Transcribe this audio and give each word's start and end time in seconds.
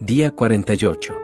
Día 0.00 0.32
48. 0.32 1.14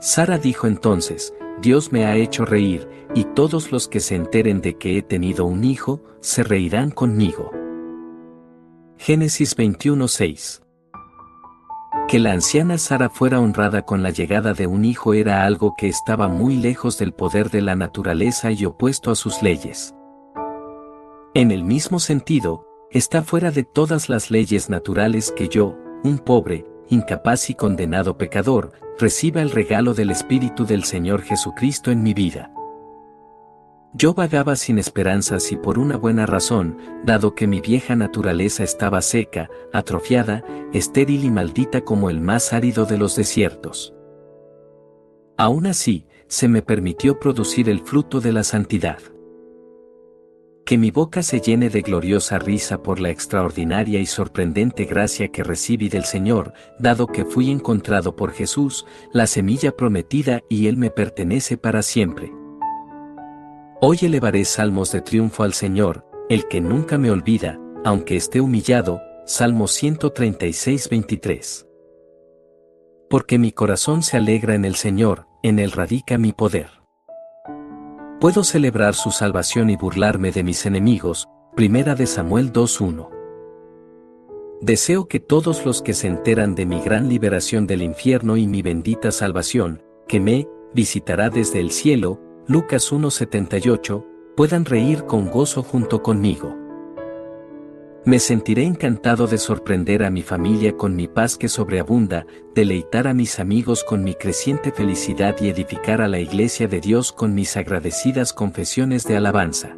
Sara 0.00 0.38
dijo 0.38 0.66
entonces, 0.66 1.34
Dios 1.60 1.92
me 1.92 2.06
ha 2.06 2.16
hecho 2.16 2.46
reír, 2.46 2.88
y 3.14 3.24
todos 3.24 3.70
los 3.70 3.86
que 3.86 4.00
se 4.00 4.14
enteren 4.16 4.62
de 4.62 4.78
que 4.78 4.96
he 4.96 5.02
tenido 5.02 5.44
un 5.44 5.62
hijo, 5.62 6.02
se 6.20 6.42
reirán 6.42 6.90
conmigo. 6.90 7.50
Génesis 8.96 9.54
21:6 9.56 10.62
Que 12.08 12.18
la 12.18 12.32
anciana 12.32 12.78
Sara 12.78 13.10
fuera 13.10 13.40
honrada 13.40 13.82
con 13.82 14.02
la 14.02 14.10
llegada 14.10 14.54
de 14.54 14.66
un 14.66 14.86
hijo 14.86 15.12
era 15.12 15.44
algo 15.44 15.74
que 15.76 15.86
estaba 15.86 16.28
muy 16.28 16.56
lejos 16.56 16.96
del 16.96 17.12
poder 17.12 17.50
de 17.50 17.60
la 17.60 17.76
naturaleza 17.76 18.52
y 18.52 18.64
opuesto 18.64 19.10
a 19.10 19.14
sus 19.14 19.42
leyes. 19.42 19.94
En 21.34 21.50
el 21.50 21.62
mismo 21.62 22.00
sentido, 22.00 22.64
está 22.90 23.22
fuera 23.22 23.50
de 23.50 23.64
todas 23.64 24.08
las 24.08 24.30
leyes 24.30 24.70
naturales 24.70 25.30
que 25.30 25.48
yo, 25.48 25.76
un 26.02 26.18
pobre, 26.18 26.64
incapaz 26.88 27.50
y 27.50 27.54
condenado 27.54 28.18
pecador, 28.18 28.72
reciba 28.98 29.42
el 29.42 29.50
regalo 29.50 29.94
del 29.94 30.10
Espíritu 30.10 30.64
del 30.64 30.84
Señor 30.84 31.22
Jesucristo 31.22 31.90
en 31.90 32.02
mi 32.02 32.14
vida. 32.14 32.52
Yo 33.94 34.14
vagaba 34.14 34.54
sin 34.56 34.78
esperanzas 34.78 35.50
y 35.50 35.56
por 35.56 35.78
una 35.78 35.96
buena 35.96 36.26
razón, 36.26 36.76
dado 37.04 37.34
que 37.34 37.46
mi 37.46 37.60
vieja 37.60 37.96
naturaleza 37.96 38.62
estaba 38.62 39.02
seca, 39.02 39.48
atrofiada, 39.72 40.44
estéril 40.72 41.24
y 41.24 41.30
maldita 41.30 41.80
como 41.80 42.10
el 42.10 42.20
más 42.20 42.52
árido 42.52 42.84
de 42.84 42.98
los 42.98 43.16
desiertos. 43.16 43.94
Aún 45.36 45.66
así, 45.66 46.06
se 46.26 46.48
me 46.48 46.62
permitió 46.62 47.18
producir 47.18 47.68
el 47.70 47.80
fruto 47.80 48.20
de 48.20 48.32
la 48.32 48.44
santidad 48.44 48.98
que 50.68 50.76
mi 50.76 50.90
boca 50.90 51.22
se 51.22 51.40
llene 51.40 51.70
de 51.70 51.80
gloriosa 51.80 52.38
risa 52.38 52.82
por 52.82 53.00
la 53.00 53.08
extraordinaria 53.08 54.00
y 54.00 54.04
sorprendente 54.04 54.84
gracia 54.84 55.28
que 55.28 55.42
recibí 55.42 55.88
del 55.88 56.04
Señor, 56.04 56.52
dado 56.78 57.06
que 57.06 57.24
fui 57.24 57.50
encontrado 57.50 58.14
por 58.14 58.32
Jesús, 58.32 58.84
la 59.10 59.26
semilla 59.26 59.74
prometida 59.74 60.42
y 60.50 60.66
Él 60.66 60.76
me 60.76 60.90
pertenece 60.90 61.56
para 61.56 61.80
siempre. 61.80 62.34
Hoy 63.80 63.96
elevaré 64.02 64.44
salmos 64.44 64.92
de 64.92 65.00
triunfo 65.00 65.42
al 65.42 65.54
Señor, 65.54 66.04
el 66.28 66.46
que 66.48 66.60
nunca 66.60 66.98
me 66.98 67.10
olvida, 67.10 67.58
aunque 67.82 68.16
esté 68.16 68.42
humillado, 68.42 69.00
Salmo 69.24 69.68
136 69.68 70.90
23. 70.90 71.66
Porque 73.08 73.38
mi 73.38 73.52
corazón 73.52 74.02
se 74.02 74.18
alegra 74.18 74.54
en 74.54 74.66
el 74.66 74.74
Señor, 74.74 75.28
en 75.42 75.60
Él 75.60 75.72
radica 75.72 76.18
mi 76.18 76.34
poder. 76.34 76.77
Puedo 78.20 78.42
celebrar 78.42 78.96
su 78.96 79.12
salvación 79.12 79.70
y 79.70 79.76
burlarme 79.76 80.32
de 80.32 80.42
mis 80.42 80.66
enemigos. 80.66 81.28
Primera 81.54 81.94
de 81.94 82.04
Samuel 82.04 82.52
2.1. 82.52 83.08
Deseo 84.60 85.06
que 85.06 85.20
todos 85.20 85.64
los 85.64 85.82
que 85.82 85.94
se 85.94 86.08
enteran 86.08 86.56
de 86.56 86.66
mi 86.66 86.80
gran 86.80 87.08
liberación 87.08 87.68
del 87.68 87.80
infierno 87.80 88.36
y 88.36 88.48
mi 88.48 88.60
bendita 88.60 89.12
salvación, 89.12 89.84
que 90.08 90.18
me 90.18 90.48
visitará 90.74 91.30
desde 91.30 91.60
el 91.60 91.70
cielo, 91.70 92.20
Lucas 92.48 92.92
1.78, 92.92 94.04
puedan 94.36 94.64
reír 94.64 95.04
con 95.04 95.30
gozo 95.30 95.62
junto 95.62 96.02
conmigo. 96.02 96.57
Me 98.08 98.18
sentiré 98.20 98.62
encantado 98.62 99.26
de 99.26 99.36
sorprender 99.36 100.02
a 100.02 100.08
mi 100.08 100.22
familia 100.22 100.74
con 100.74 100.96
mi 100.96 101.08
paz 101.08 101.36
que 101.36 101.46
sobreabunda, 101.46 102.24
deleitar 102.54 103.06
a 103.06 103.12
mis 103.12 103.38
amigos 103.38 103.84
con 103.84 104.02
mi 104.02 104.14
creciente 104.14 104.72
felicidad 104.72 105.36
y 105.42 105.50
edificar 105.50 106.00
a 106.00 106.08
la 106.08 106.18
iglesia 106.18 106.68
de 106.68 106.80
Dios 106.80 107.12
con 107.12 107.34
mis 107.34 107.54
agradecidas 107.58 108.32
confesiones 108.32 109.06
de 109.06 109.18
alabanza. 109.18 109.76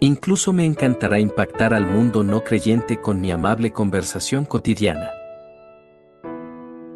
Incluso 0.00 0.52
me 0.52 0.66
encantará 0.66 1.18
impactar 1.18 1.72
al 1.72 1.86
mundo 1.86 2.22
no 2.22 2.44
creyente 2.44 3.00
con 3.00 3.18
mi 3.22 3.30
amable 3.30 3.72
conversación 3.72 4.44
cotidiana. 4.44 5.10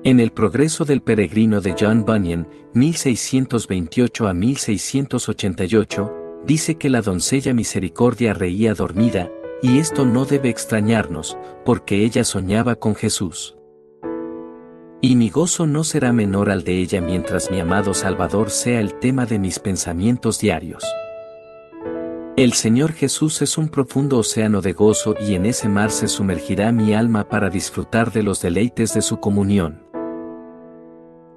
En 0.05 0.21
el 0.21 0.33
progreso 0.33 0.85
del 0.85 1.01
peregrino 1.01 1.63
de 1.63 1.75
John 1.81 2.05
Bunyan, 2.05 2.47
1628 2.75 4.29
a 4.29 4.35
1688, 4.35 6.13
dice 6.45 6.75
que 6.75 6.91
la 6.91 7.01
doncella 7.01 7.55
Misericordia 7.55 8.35
reía 8.35 8.75
dormida, 8.75 9.31
y 9.63 9.79
esto 9.79 10.05
no 10.05 10.25
debe 10.25 10.49
extrañarnos, 10.49 11.37
porque 11.65 12.05
ella 12.05 12.25
soñaba 12.25 12.77
con 12.77 12.95
Jesús. 12.95 13.57
Y 15.01 15.17
mi 15.17 15.31
gozo 15.31 15.67
no 15.67 15.85
será 15.85 16.13
menor 16.13 16.51
al 16.51 16.65
de 16.65 16.79
ella 16.79 17.01
mientras 17.01 17.51
mi 17.51 17.61
amado 17.61 17.95
Salvador 17.95 18.51
sea 18.51 18.81
el 18.81 18.95
tema 18.95 19.27
de 19.27 19.39
mis 19.39 19.59
pensamientos 19.59 20.39
diarios. 20.39 20.85
El 22.37 22.53
Señor 22.53 22.93
Jesús 22.93 23.41
es 23.41 23.57
un 23.57 23.69
profundo 23.69 24.19
océano 24.19 24.61
de 24.61 24.73
gozo 24.75 25.15
y 25.19 25.35
en 25.35 25.47
ese 25.47 25.69
mar 25.69 25.91
se 25.91 26.07
sumergirá 26.07 26.71
mi 26.71 26.93
alma 26.93 27.29
para 27.29 27.49
disfrutar 27.49 28.13
de 28.13 28.23
los 28.23 28.43
deleites 28.43 28.93
de 28.95 29.01
su 29.01 29.21
comunión. 29.21 29.87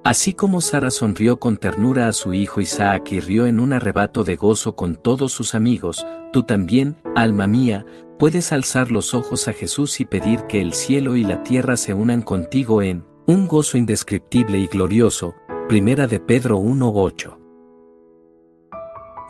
Así 0.04 0.32
como 0.32 0.60
Sara 0.60 0.90
sonrió 0.90 1.38
con 1.38 1.58
ternura 1.58 2.08
a 2.08 2.12
su 2.12 2.32
hijo 2.32 2.60
Isaac 2.60 3.12
y 3.12 3.20
rió 3.20 3.46
en 3.46 3.60
un 3.60 3.72
arrebato 3.74 4.24
de 4.24 4.36
gozo 4.36 4.74
con 4.74 4.96
todos 4.96 5.32
sus 5.32 5.54
amigos, 5.54 6.06
tú 6.32 6.42
también, 6.42 6.96
alma 7.14 7.46
mía, 7.46 7.84
puedes 8.20 8.52
alzar 8.52 8.90
los 8.92 9.14
ojos 9.14 9.48
a 9.48 9.54
Jesús 9.54 9.98
y 9.98 10.04
pedir 10.04 10.42
que 10.42 10.60
el 10.60 10.74
cielo 10.74 11.16
y 11.16 11.24
la 11.24 11.42
tierra 11.42 11.78
se 11.78 11.94
unan 11.94 12.20
contigo 12.20 12.82
en 12.82 13.02
un 13.26 13.48
gozo 13.48 13.78
indescriptible 13.78 14.58
y 14.58 14.66
glorioso. 14.66 15.34
Primera 15.68 16.06
de 16.06 16.20
Pedro 16.20 16.58
1:8. 16.58 17.38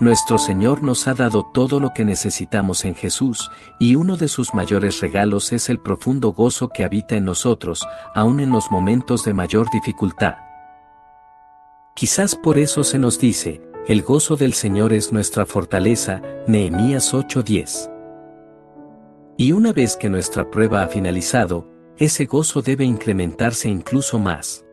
Nuestro 0.00 0.38
Señor 0.38 0.82
nos 0.82 1.06
ha 1.06 1.14
dado 1.14 1.48
todo 1.54 1.78
lo 1.78 1.90
que 1.94 2.04
necesitamos 2.04 2.84
en 2.84 2.96
Jesús, 2.96 3.50
y 3.78 3.94
uno 3.94 4.16
de 4.16 4.26
sus 4.26 4.54
mayores 4.54 5.00
regalos 5.00 5.52
es 5.52 5.68
el 5.68 5.78
profundo 5.78 6.32
gozo 6.32 6.68
que 6.68 6.82
habita 6.82 7.14
en 7.14 7.26
nosotros, 7.26 7.86
aun 8.14 8.40
en 8.40 8.50
los 8.50 8.72
momentos 8.72 9.24
de 9.24 9.34
mayor 9.34 9.68
dificultad. 9.70 10.34
Quizás 11.94 12.34
por 12.34 12.58
eso 12.58 12.82
se 12.82 12.98
nos 12.98 13.20
dice, 13.20 13.62
el 13.86 14.02
gozo 14.02 14.34
del 14.34 14.52
Señor 14.52 14.92
es 14.92 15.12
nuestra 15.12 15.46
fortaleza, 15.46 16.22
Nehemías 16.48 17.14
8:10. 17.14 17.99
Y 19.40 19.52
una 19.52 19.72
vez 19.72 19.96
que 19.96 20.10
nuestra 20.10 20.50
prueba 20.50 20.82
ha 20.82 20.88
finalizado, 20.88 21.66
ese 21.96 22.26
gozo 22.26 22.60
debe 22.60 22.84
incrementarse 22.84 23.70
incluso 23.70 24.18
más. 24.18 24.66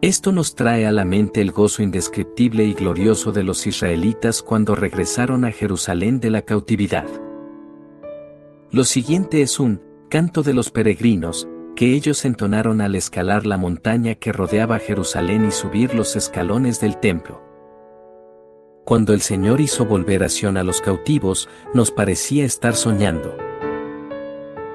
Esto 0.00 0.32
nos 0.32 0.54
trae 0.54 0.86
a 0.86 0.92
la 0.92 1.04
mente 1.04 1.42
el 1.42 1.52
gozo 1.52 1.82
indescriptible 1.82 2.64
y 2.64 2.72
glorioso 2.72 3.30
de 3.30 3.42
los 3.42 3.66
israelitas 3.66 4.42
cuando 4.42 4.74
regresaron 4.74 5.44
a 5.44 5.52
Jerusalén 5.52 6.20
de 6.20 6.30
la 6.30 6.40
cautividad. 6.40 7.04
Lo 8.70 8.84
siguiente 8.84 9.42
es 9.42 9.60
un 9.60 9.82
canto 10.08 10.42
de 10.42 10.54
los 10.54 10.70
peregrinos, 10.70 11.46
que 11.76 11.92
ellos 11.92 12.24
entonaron 12.24 12.80
al 12.80 12.94
escalar 12.94 13.44
la 13.44 13.58
montaña 13.58 14.14
que 14.14 14.32
rodeaba 14.32 14.78
Jerusalén 14.78 15.44
y 15.44 15.50
subir 15.50 15.94
los 15.94 16.16
escalones 16.16 16.80
del 16.80 16.96
templo. 16.96 17.47
Cuando 18.88 19.12
el 19.12 19.20
Señor 19.20 19.60
hizo 19.60 19.84
volver 19.84 20.24
a 20.24 20.30
Sion 20.30 20.56
a 20.56 20.64
los 20.64 20.80
cautivos, 20.80 21.46
nos 21.74 21.90
parecía 21.90 22.46
estar 22.46 22.74
soñando. 22.74 23.36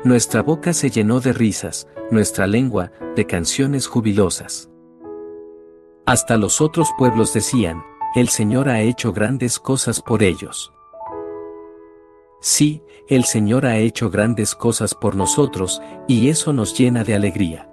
Nuestra 0.03 0.44
boca 0.44 0.74
se 0.74 0.91
llenó 0.91 1.19
de 1.19 1.34
risas, 1.34 1.88
nuestra 2.12 2.46
lengua, 2.46 2.91
de 3.16 3.25
canciones 3.25 3.88
jubilosas. 3.88 4.69
Hasta 6.06 6.38
los 6.38 6.62
otros 6.62 6.90
pueblos 6.96 7.34
decían, 7.34 7.81
el 8.13 8.29
Señor 8.29 8.69
ha 8.69 8.81
hecho 8.81 9.13
grandes 9.13 9.57
cosas 9.57 10.00
por 10.00 10.22
ellos. 10.22 10.72
Sí, 12.40 12.84
el 13.07 13.23
Señor 13.23 13.66
ha 13.66 13.79
hecho 13.79 14.12
grandes 14.12 14.53
cosas 14.53 14.94
por 14.94 15.16
nosotros, 15.16 15.81
y 16.07 16.29
eso 16.29 16.53
nos 16.53 16.78
llena 16.78 17.03
de 17.03 17.16
alegría. 17.16 17.68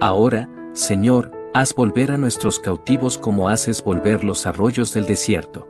Ahora, 0.00 0.48
Señor, 0.72 1.30
haz 1.54 1.72
volver 1.72 2.10
a 2.10 2.18
nuestros 2.18 2.58
cautivos 2.58 3.16
como 3.16 3.48
haces 3.48 3.82
volver 3.84 4.24
los 4.24 4.44
arroyos 4.44 4.92
del 4.92 5.06
desierto. 5.06 5.68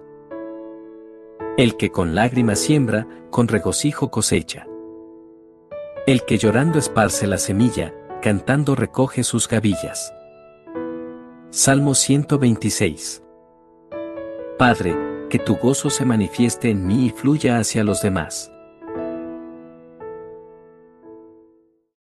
El 1.58 1.76
que 1.76 1.90
con 1.90 2.14
lágrimas 2.14 2.58
siembra, 2.58 3.06
con 3.30 3.48
regocijo 3.48 4.10
cosecha. 4.10 4.66
El 6.06 6.24
que 6.24 6.38
llorando 6.38 6.78
esparce 6.78 7.26
la 7.26 7.36
semilla, 7.36 7.94
cantando 8.22 8.74
recoge 8.74 9.24
sus 9.24 9.46
gavillas. 9.46 10.14
Salmo 11.50 11.94
126. 11.94 13.22
Padre, 14.58 14.96
que 15.28 15.38
tu 15.38 15.56
gozo 15.56 15.90
se 15.90 16.06
manifieste 16.06 16.70
en 16.70 16.86
mí 16.86 17.06
y 17.06 17.10
fluya 17.10 17.58
hacia 17.58 17.84
los 17.84 18.00
demás. 18.00 18.53